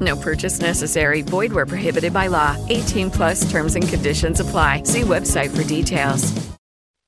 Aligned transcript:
No 0.00 0.16
purchase 0.16 0.60
necessary. 0.60 1.22
Void 1.22 1.52
where 1.52 1.66
prohibited 1.66 2.12
by 2.12 2.28
law. 2.28 2.56
18 2.68 3.10
plus 3.10 3.50
terms 3.50 3.76
and 3.76 3.86
conditions 3.86 4.40
apply. 4.40 4.84
See 4.84 5.02
website 5.02 5.50
for 5.50 5.64
details. 5.64 6.32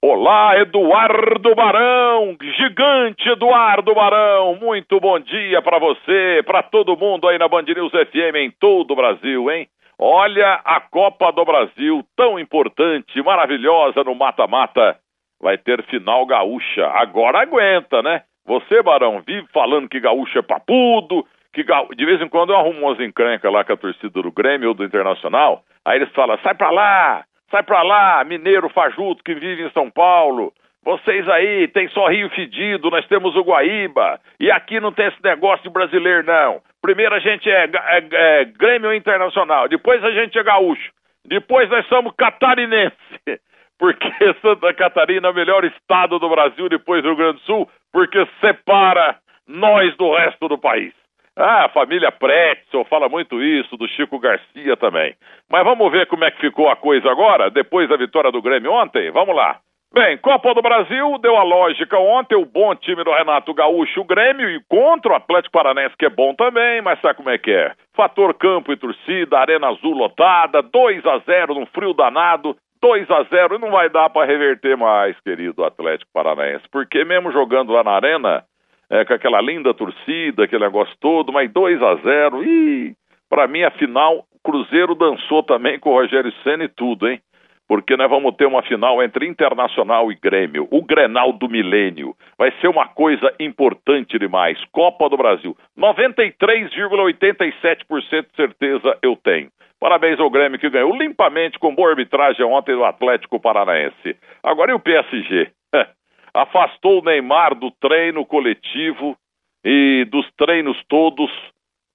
Olá, 0.05 0.61
Eduardo 0.61 1.55
Barão, 1.55 2.37
gigante 2.59 3.29
Eduardo 3.29 3.95
Barão. 3.95 4.57
Muito 4.57 4.99
bom 4.99 5.17
dia 5.21 5.63
para 5.63 5.79
você, 5.79 6.43
para 6.45 6.61
todo 6.61 6.97
mundo 6.97 7.29
aí 7.29 7.39
na 7.39 7.47
Band 7.47 7.63
News 7.63 7.93
FM 7.93 8.35
em 8.35 8.51
todo 8.51 8.91
o 8.91 8.97
Brasil, 8.97 9.49
hein? 9.49 9.69
Olha 9.97 10.61
a 10.65 10.81
Copa 10.81 11.31
do 11.31 11.45
Brasil, 11.45 12.05
tão 12.17 12.37
importante, 12.37 13.23
maravilhosa 13.23 14.03
no 14.03 14.17
mata-mata. 14.17 14.99
Vai 15.41 15.57
ter 15.57 15.85
final 15.85 16.27
gaúcha. 16.27 16.85
Agora 16.95 17.41
aguenta, 17.41 18.03
né? 18.03 18.23
Você, 18.45 18.83
Barão, 18.83 19.23
vive 19.25 19.47
falando 19.53 19.89
que 19.89 20.01
gaúcha 20.01 20.41
é 20.41 20.43
papudo, 20.43 21.25
que 21.53 21.65
de 21.95 22.05
vez 22.05 22.21
em 22.21 22.29
quando 22.29 22.53
eu 22.53 22.57
arrumo 22.57 22.87
umas 22.87 23.01
encrencas 23.01 23.53
lá 23.53 23.65
com 23.65 23.73
a 23.73 23.77
torcida 23.77 24.23
do 24.23 24.33
Grêmio 24.33 24.69
ou 24.69 24.75
do 24.75 24.85
Internacional, 24.85 25.63
aí 25.85 25.99
eles 25.99 26.13
falam, 26.13 26.39
sai 26.43 26.55
pra 26.55 26.71
lá, 26.71 27.25
sai 27.51 27.63
pra 27.63 27.83
lá, 27.83 28.25
mineiro 28.25 28.69
fajuto 28.71 29.23
que 29.23 29.35
vive 29.35 29.63
em 29.63 29.71
São 29.73 29.91
Paulo, 29.91 30.53
vocês 30.85 31.29
aí 31.29 31.69
tem 31.69 31.89
só 31.89 32.09
Rio 32.09 32.29
Fedido, 32.31 32.91
nós 32.91 33.07
temos 33.07 33.37
o 33.37 33.43
Guaíba, 33.43 34.19
e 34.41 34.51
aqui 34.51 34.81
não 34.81 34.93
tem 34.93 35.07
esse 35.07 35.23
negócio 35.23 35.63
de 35.63 35.71
brasileiro 35.71 36.25
não. 36.25 36.61
Primeiro 36.81 37.15
a 37.15 37.21
gente 37.21 37.49
é, 37.49 37.65
é, 37.65 38.41
é 38.41 38.45
Grêmio 38.47 38.93
Internacional, 38.93 39.69
depois 39.69 40.03
a 40.03 40.11
gente 40.11 40.37
é 40.37 40.43
gaúcho, 40.43 40.91
depois 41.25 41.69
nós 41.69 41.87
somos 41.87 42.13
catarinense, 42.17 42.97
porque 43.79 44.09
Santa 44.41 44.73
Catarina 44.75 45.29
é 45.29 45.31
o 45.31 45.35
melhor 45.35 45.65
estado 45.65 46.19
do 46.19 46.29
Brasil 46.29 46.69
depois 46.69 47.03
do 47.03 47.09
Rio 47.11 47.17
Grande 47.17 47.39
do 47.39 47.45
Sul, 47.45 47.69
porque 47.93 48.27
separa 48.41 49.17
nós 49.47 49.95
do 49.97 50.17
resto 50.17 50.49
do 50.49 50.59
país. 50.59 50.93
Ah, 51.37 51.65
a 51.65 51.69
família 51.71 52.13
Pretzel 52.13 52.85
fala 52.85 53.09
muito 53.09 53.43
isso, 53.43 53.77
do 53.77 53.89
Chico 53.89 54.19
Garcia 54.19 54.77
também. 54.77 55.15
Mas 55.51 55.65
vamos 55.65 55.91
ver 55.91 56.07
como 56.07 56.25
é 56.25 56.31
que 56.31 56.41
ficou 56.41 56.69
a 56.69 56.77
coisa 56.77 57.11
agora, 57.11 57.51
depois 57.51 57.89
da 57.89 57.97
vitória 57.97 58.31
do 58.31 58.43
Grêmio 58.43 58.73
ontem? 58.73 59.11
Vamos 59.11 59.35
lá. 59.35 59.59
Bem, 59.95 60.17
Copa 60.17 60.55
do 60.55 60.63
Brasil 60.63 61.19
deu 61.19 61.37
a 61.37 61.43
lógica 61.43 61.99
ontem, 61.99 62.35
o 62.35 62.47
bom 62.47 62.75
time 62.75 63.05
do 63.05 63.13
Renato 63.13 63.53
Gaúcho, 63.53 64.01
o 64.01 64.05
Grêmio, 64.05 64.49
e 64.49 64.59
contra 64.67 65.13
o 65.13 65.17
Atlético 65.17 65.53
Paranense, 65.53 65.95
que 65.99 66.07
é 66.07 66.11
bom 66.11 66.35
também, 66.35 66.81
mas 66.81 66.99
sabe 67.01 67.17
como 67.17 67.29
é 67.29 67.37
que 67.37 67.51
é? 67.51 67.73
Fator 67.95 68.33
campo 68.33 68.73
e 68.73 68.77
torcida, 68.77 69.39
arena 69.39 69.69
azul 69.69 69.93
lotada, 69.93 70.63
2 70.63 71.05
a 71.05 71.19
0 71.19 71.55
no 71.55 71.67
frio 71.67 71.93
danado, 71.93 72.57
2 72.81 73.11
a 73.11 73.23
0 73.25 73.57
e 73.57 73.59
não 73.59 73.71
vai 73.71 73.91
dar 73.91 74.09
para 74.09 74.27
reverter 74.27 74.79
mais, 74.79 75.19
querido 75.21 75.63
Atlético 75.63 76.11
Paranaense, 76.13 76.65
porque 76.73 77.05
mesmo 77.05 77.31
jogando 77.31 77.73
lá 77.73 77.85
na 77.85 77.93
arena, 77.93 78.45
é, 78.93 79.07
com 79.07 79.15
aquela 79.15 79.41
linda 79.41 79.73
torcida, 79.73 80.45
aquele 80.45 80.65
negócio 80.65 80.95
todo, 81.01 81.33
mas 81.33 81.51
2 81.51 81.83
a 81.83 81.95
0 81.97 82.45
e 82.45 82.95
para 83.33 83.49
mim, 83.49 83.63
afinal, 83.63 84.27
o 84.31 84.39
Cruzeiro 84.45 84.95
dançou 84.95 85.43
também 85.43 85.79
com 85.79 85.89
o 85.89 85.95
Rogério 85.95 86.31
Senna 86.45 86.65
e 86.65 86.69
tudo, 86.69 87.09
hein? 87.09 87.19
Porque 87.67 87.97
nós 87.97 88.11
vamos 88.11 88.37
ter 88.37 88.45
uma 88.45 88.63
final 88.63 89.03
entre 89.03 89.27
Internacional 89.27 90.13
e 90.13 90.15
Grêmio, 90.15 90.69
o 90.71 90.85
Grenal 90.85 91.33
do 91.33 91.49
Milênio. 91.49 92.15
Vai 92.37 92.53
ser 92.61 92.69
uma 92.69 92.87
coisa 92.87 93.33
importante 93.41 94.19
demais. 94.19 94.63
Copa 94.71 95.09
do 95.09 95.17
Brasil. 95.17 95.57
93,87% 95.79 98.27
de 98.29 98.37
certeza 98.37 98.99
eu 99.01 99.17
tenho. 99.17 99.49
Parabéns 99.81 100.21
ao 100.21 100.29
Grêmio 100.29 100.59
que 100.59 100.69
ganhou 100.69 100.95
limpamente 100.95 101.59
com 101.59 101.75
boa 101.75 101.89
arbitragem 101.89 102.45
ontem 102.45 102.75
do 102.75 102.85
Atlético 102.85 103.41
Paranaense. 103.41 104.15
Agora 104.43 104.73
e 104.73 104.75
o 104.75 104.79
PSG? 104.79 105.51
afastou 106.35 107.01
o 107.01 107.05
Neymar 107.05 107.55
do 107.55 107.71
treino 107.71 108.25
coletivo 108.25 109.17
e 109.65 110.05
dos 110.11 110.29
treinos 110.37 110.77
todos 110.89 111.31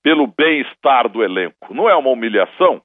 pelo 0.03 0.27
bem-estar 0.27 1.09
do 1.09 1.23
elenco. 1.23 1.73
Não 1.73 1.89
é 1.89 1.95
uma 1.95 2.09
humilhação? 2.09 2.81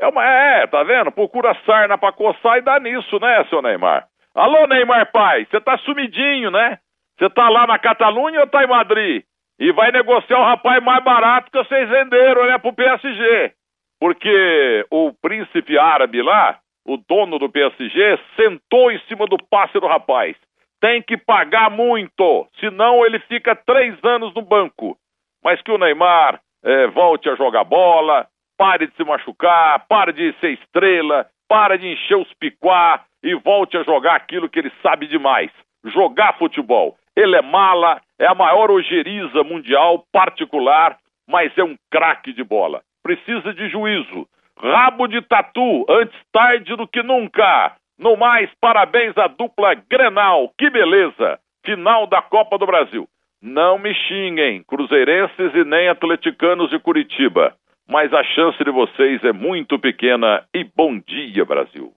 É 0.00 0.06
uma. 0.06 0.24
É, 0.24 0.66
tá 0.66 0.82
vendo? 0.82 1.12
Procura 1.12 1.56
sarna 1.66 1.98
pra 1.98 2.12
coçar 2.12 2.58
e 2.58 2.62
dá 2.62 2.80
nisso, 2.80 3.18
né, 3.20 3.44
seu 3.44 3.60
Neymar? 3.60 4.06
Alô, 4.34 4.66
Neymar 4.66 5.10
pai, 5.12 5.46
você 5.46 5.60
tá 5.60 5.76
sumidinho, 5.78 6.50
né? 6.50 6.78
Você 7.18 7.28
tá 7.30 7.48
lá 7.48 7.66
na 7.66 7.78
Catalunha 7.78 8.40
ou 8.40 8.46
tá 8.46 8.62
em 8.62 8.68
Madrid? 8.68 9.24
E 9.58 9.72
vai 9.72 9.90
negociar 9.90 10.38
o 10.38 10.44
rapaz 10.44 10.82
mais 10.82 11.02
barato 11.02 11.50
que 11.50 11.58
vocês 11.58 11.88
venderam, 11.88 12.46
né, 12.46 12.58
pro 12.58 12.72
PSG. 12.72 13.52
Porque 14.00 14.86
o 14.88 15.12
príncipe 15.20 15.76
árabe 15.76 16.22
lá, 16.22 16.58
o 16.86 16.96
dono 16.96 17.40
do 17.40 17.50
PSG, 17.50 18.18
sentou 18.36 18.92
em 18.92 19.00
cima 19.08 19.26
do 19.26 19.36
passe 19.50 19.80
do 19.80 19.86
rapaz 19.88 20.36
tem 20.80 21.02
que 21.02 21.16
pagar 21.16 21.70
muito, 21.70 22.46
senão 22.60 23.04
ele 23.04 23.18
fica 23.20 23.54
três 23.54 23.96
anos 24.04 24.32
no 24.34 24.42
banco. 24.42 24.96
Mas 25.42 25.60
que 25.62 25.70
o 25.70 25.78
Neymar 25.78 26.40
é, 26.62 26.86
volte 26.88 27.28
a 27.28 27.34
jogar 27.34 27.64
bola, 27.64 28.26
pare 28.56 28.86
de 28.86 28.94
se 28.94 29.04
machucar, 29.04 29.86
pare 29.88 30.12
de 30.12 30.32
ser 30.40 30.50
estrela, 30.50 31.26
pare 31.48 31.78
de 31.78 31.88
encher 31.88 32.16
os 32.16 32.32
picuá 32.34 33.04
e 33.22 33.34
volte 33.34 33.76
a 33.76 33.82
jogar 33.82 34.16
aquilo 34.16 34.48
que 34.48 34.58
ele 34.58 34.72
sabe 34.82 35.06
demais: 35.06 35.50
jogar 35.84 36.36
futebol. 36.38 36.96
Ele 37.16 37.36
é 37.36 37.42
mala, 37.42 38.00
é 38.18 38.26
a 38.26 38.34
maior 38.34 38.70
ojeriza 38.70 39.42
mundial 39.42 40.04
particular, 40.12 40.96
mas 41.28 41.56
é 41.58 41.64
um 41.64 41.76
craque 41.90 42.32
de 42.32 42.44
bola. 42.44 42.82
Precisa 43.02 43.52
de 43.52 43.68
juízo. 43.68 44.28
Rabo 44.60 45.06
de 45.06 45.20
tatu, 45.22 45.84
antes 45.88 46.16
tarde 46.32 46.76
do 46.76 46.86
que 46.86 47.02
nunca. 47.02 47.76
No 47.98 48.16
mais, 48.16 48.48
parabéns 48.60 49.16
à 49.18 49.26
dupla 49.26 49.74
Grenal, 49.90 50.52
que 50.56 50.70
beleza! 50.70 51.38
Final 51.64 52.06
da 52.06 52.22
Copa 52.22 52.56
do 52.56 52.66
Brasil. 52.66 53.08
Não 53.42 53.78
me 53.78 53.92
xinguem, 53.92 54.62
cruzeirenses 54.62 55.54
e 55.54 55.64
nem 55.64 55.88
atleticanos 55.88 56.70
de 56.70 56.78
Curitiba, 56.78 57.54
mas 57.88 58.12
a 58.12 58.22
chance 58.22 58.62
de 58.62 58.70
vocês 58.70 59.22
é 59.24 59.32
muito 59.32 59.78
pequena 59.78 60.44
e 60.54 60.64
bom 60.76 60.98
dia, 60.98 61.44
Brasil. 61.44 61.92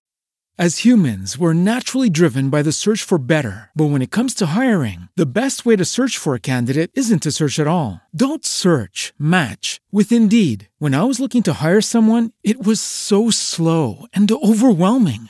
As 0.57 0.80
humans, 0.80 1.39
we're 1.39 1.53
naturally 1.53 2.09
driven 2.09 2.50
by 2.50 2.62
the 2.62 2.71
search 2.71 3.04
for 3.04 3.18
better. 3.18 3.71
But 3.74 3.89
when 3.89 4.04
it 4.04 4.12
comes 4.12 4.36
to 4.36 4.47
hiring, 4.47 5.07
the 5.15 5.25
best 5.25 5.65
way 5.65 5.75
to 5.75 5.86
search 5.86 6.18
for 6.18 6.36
a 6.36 6.39
candidate 6.39 6.92
isn't 6.94 7.24
to 7.24 7.31
search 7.31 7.57
at 7.57 7.68
all. 7.68 8.01
Don't 8.13 8.45
search, 8.45 9.13
match 9.18 9.80
with 9.92 10.12
Indeed. 10.12 10.68
When 10.77 10.94
I 10.94 11.06
was 11.06 11.19
looking 11.19 11.42
to 11.44 11.54
hire 11.54 11.81
someone, 11.81 12.31
it 12.44 12.63
was 12.63 12.80
so 12.80 13.31
slow 13.31 14.06
and 14.13 14.31
overwhelming. 14.31 15.30